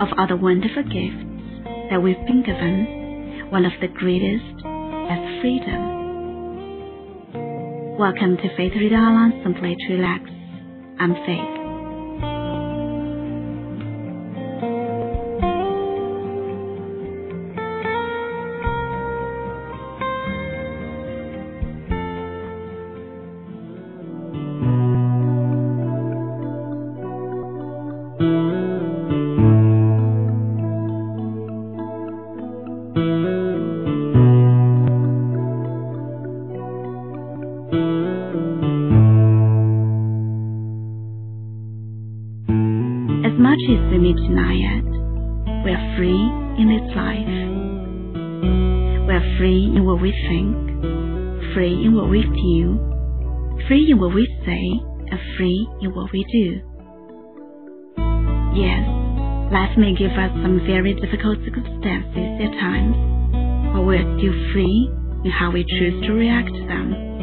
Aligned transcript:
of 0.00 0.08
the 0.28 0.36
wonderful 0.36 0.82
gifts 0.82 1.24
that 1.90 2.02
we've 2.02 2.20
been 2.26 2.42
given, 2.42 3.48
one 3.50 3.64
of 3.64 3.72
the 3.80 3.88
greatest 3.88 4.44
is 4.60 5.40
freedom. 5.40 5.96
Welcome 7.98 8.36
to 8.36 8.56
Faith 8.56 8.72
Read 8.76 8.92
Along 8.92 9.40
Simply 9.42 9.74
to 9.74 9.94
Relax. 9.94 10.24
I'm 11.00 11.14
Faith. 11.24 11.65
As 43.26 43.32
much 43.42 43.58
as 43.58 43.82
we 43.90 43.98
may 43.98 44.14
deny 44.14 44.54
it, 44.54 44.86
we 45.66 45.74
are 45.74 45.96
free 45.98 46.22
in 46.62 46.70
this 46.70 46.86
life. 46.94 47.26
We 49.02 49.12
are 49.18 49.36
free 49.36 49.66
in 49.74 49.82
what 49.84 50.00
we 50.00 50.14
think, 50.30 50.54
free 51.52 51.74
in 51.74 51.96
what 51.96 52.08
we 52.08 52.22
feel, 52.22 52.78
free 53.66 53.90
in 53.90 53.98
what 53.98 54.14
we 54.14 54.30
say, 54.46 54.78
and 55.10 55.18
free 55.36 55.66
in 55.82 55.90
what 55.90 56.12
we 56.12 56.22
do. 56.30 56.62
Yes, 58.54 58.86
life 59.50 59.74
may 59.74 59.90
give 59.98 60.14
us 60.14 60.30
some 60.46 60.62
very 60.62 60.94
difficult 60.94 61.42
circumstances 61.42 62.30
at 62.46 62.54
times, 62.62 62.94
but 63.74 63.82
we 63.82 63.98
are 63.98 64.06
still 64.22 64.38
free 64.54 64.86
in 65.26 65.32
how 65.34 65.50
we 65.50 65.66
choose 65.66 65.98
to 66.06 66.12
react 66.14 66.54
to 66.54 66.62
them. 66.70 67.15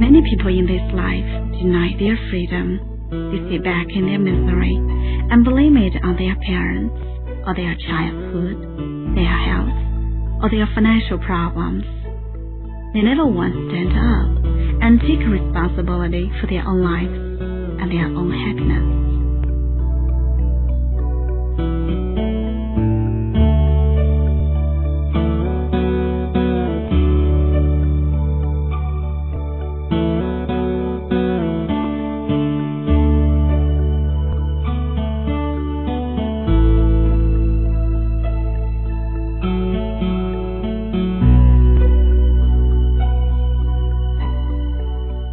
Many 0.00 0.22
people 0.22 0.48
in 0.48 0.66
this 0.66 0.86
life 0.94 1.28
deny 1.60 1.94
their 1.98 2.18
freedom. 2.30 2.80
They 3.10 3.40
sit 3.50 3.64
back 3.64 3.86
in 3.94 4.06
their 4.06 4.18
misery 4.18 4.74
and 5.30 5.44
blame 5.44 5.76
it 5.76 5.94
on 6.02 6.16
their 6.16 6.36
parents, 6.36 6.96
or 7.46 7.54
their 7.54 7.76
childhood, 7.76 9.16
their 9.16 9.38
health, 9.48 10.42
or 10.42 10.50
their 10.50 10.68
financial 10.74 11.18
problems. 11.18 11.84
They 12.94 13.02
never 13.02 13.26
once 13.26 13.54
stand 13.68 13.92
up 13.92 14.44
and 14.82 15.00
take 15.00 15.20
responsibility 15.20 16.30
for 16.40 16.46
their 16.46 16.66
own 16.66 16.82
lives 16.82 17.12
and 17.82 17.90
their 17.92 18.06
own 18.06 18.32
happiness. 18.32 18.97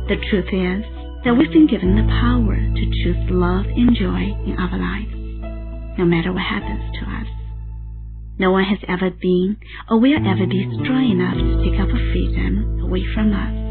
The 0.07 0.21
truth 0.29 0.53
is 0.53 0.85
that 1.25 1.33
we've 1.33 1.51
been 1.51 1.65
given 1.65 1.95
the 1.95 2.05
power 2.05 2.53
to 2.53 2.83
choose 3.01 3.17
love 3.31 3.65
and 3.65 3.95
joy 3.97 4.37
in 4.45 4.53
our 4.53 4.77
lives, 4.77 5.97
no 5.97 6.05
matter 6.05 6.31
what 6.31 6.43
happens 6.43 6.93
to 6.99 7.05
us. 7.09 7.27
No 8.37 8.51
one 8.51 8.65
has 8.65 8.77
ever 8.87 9.09
been 9.09 9.57
or 9.89 9.99
will 9.99 10.21
ever 10.21 10.45
be 10.45 10.69
strong 10.83 11.09
enough 11.09 11.33
to 11.33 11.63
take 11.65 11.79
our 11.79 11.89
freedom 12.13 12.81
away 12.83 13.01
from 13.15 13.33
us. 13.33 13.64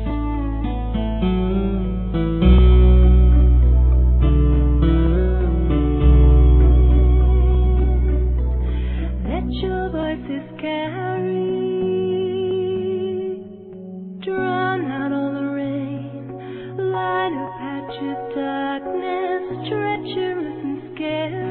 A 17.33 17.49
patch 17.59 17.97
of 18.03 18.35
darkness, 18.35 19.69
treacherous 19.69 20.59
and 20.62 20.95
scary. 20.95 21.44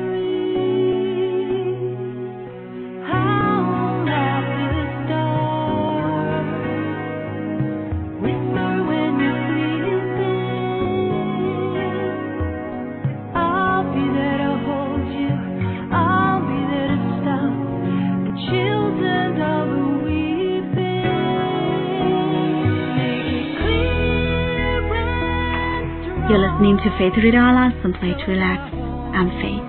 You're 26.30 26.40
listening 26.40 26.78
to 26.78 26.90
Faith 26.98 27.20
Ridala, 27.20 27.76
Simply 27.84 28.16
to 28.16 28.32
Relax. 28.32 28.72
I'm 28.72 29.28
Faith. 29.44 29.68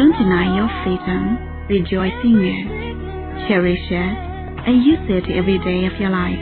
Don't 0.00 0.16
deny 0.16 0.56
your 0.56 0.70
freedom. 0.80 1.36
Rejoice 1.68 2.16
in 2.24 2.40
it. 2.40 3.46
Cherish 3.46 3.84
it 3.90 4.16
and 4.64 4.82
use 4.82 5.04
it 5.12 5.30
every 5.36 5.58
day 5.58 5.84
of 5.84 6.00
your 6.00 6.08
life. 6.08 6.40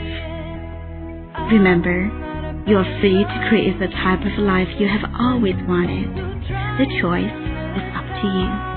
Remember, 1.51 2.07
you 2.65 2.77
are 2.77 2.99
free 3.01 3.25
to 3.27 3.45
create 3.49 3.77
the 3.79 3.91
type 3.99 4.21
of 4.23 4.39
life 4.39 4.69
you 4.79 4.87
have 4.87 5.11
always 5.19 5.59
wanted. 5.67 6.15
The 6.79 6.87
choice 7.03 7.35
is 7.75 7.87
up 7.99 8.07
to 8.23 8.27
you. 8.31 8.72